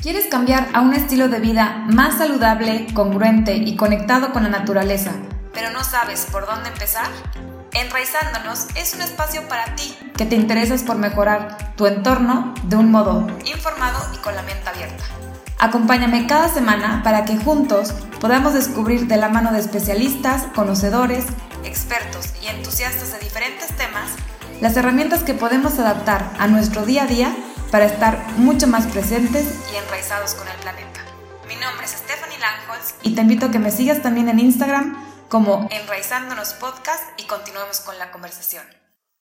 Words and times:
¿Quieres 0.00 0.28
cambiar 0.28 0.66
a 0.72 0.80
un 0.80 0.94
estilo 0.94 1.28
de 1.28 1.40
vida 1.40 1.84
más 1.92 2.16
saludable, 2.16 2.86
congruente 2.94 3.56
y 3.56 3.76
conectado 3.76 4.32
con 4.32 4.44
la 4.44 4.48
naturaleza, 4.48 5.10
pero 5.52 5.70
no 5.72 5.84
sabes 5.84 6.26
por 6.32 6.46
dónde 6.46 6.70
empezar? 6.70 7.06
Enraizándonos 7.74 8.68
es 8.76 8.94
un 8.94 9.02
espacio 9.02 9.46
para 9.46 9.74
ti 9.74 9.94
que 10.16 10.24
te 10.24 10.36
interesas 10.36 10.84
por 10.84 10.96
mejorar 10.96 11.74
tu 11.76 11.86
entorno 11.86 12.54
de 12.62 12.76
un 12.76 12.90
modo 12.90 13.26
informado 13.44 13.98
y 14.14 14.16
con 14.16 14.34
la 14.34 14.42
mente 14.42 14.70
abierta. 14.70 15.04
Acompáñame 15.58 16.26
cada 16.26 16.48
semana 16.48 17.02
para 17.04 17.26
que 17.26 17.36
juntos 17.36 17.92
podamos 18.22 18.54
descubrir 18.54 19.06
de 19.06 19.18
la 19.18 19.28
mano 19.28 19.52
de 19.52 19.60
especialistas, 19.60 20.44
conocedores, 20.54 21.26
expertos 21.62 22.32
y 22.42 22.46
entusiastas 22.46 23.12
de 23.12 23.18
diferentes 23.18 23.68
temas 23.76 24.08
las 24.60 24.76
herramientas 24.76 25.22
que 25.22 25.34
podemos 25.34 25.78
adaptar 25.78 26.30
a 26.38 26.46
nuestro 26.46 26.84
día 26.84 27.04
a 27.04 27.06
día 27.06 27.34
para 27.70 27.86
estar 27.86 28.18
mucho 28.36 28.66
más 28.66 28.86
presentes 28.86 29.44
y 29.72 29.76
enraizados 29.76 30.34
con 30.34 30.46
el 30.48 30.56
planeta. 30.56 31.00
Mi 31.46 31.54
nombre 31.56 31.84
es 31.84 31.92
Stephanie 31.92 32.38
Langholz 32.38 32.94
y 33.02 33.14
te 33.14 33.20
invito 33.20 33.46
a 33.46 33.50
que 33.50 33.58
me 33.58 33.70
sigas 33.70 34.02
también 34.02 34.28
en 34.28 34.38
Instagram 34.40 34.96
como 35.28 35.68
Enraizándonos 35.70 36.54
Podcast 36.54 37.02
y 37.18 37.24
continuemos 37.24 37.80
con 37.80 37.98
la 37.98 38.10
conversación. 38.10 38.79